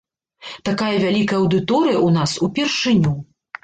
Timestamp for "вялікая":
1.05-1.39